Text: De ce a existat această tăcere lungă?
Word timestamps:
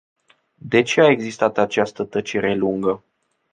De 0.55 0.81
ce 0.81 1.01
a 1.01 1.05
existat 1.09 1.57
această 1.57 2.03
tăcere 2.03 2.55
lungă? 2.55 3.03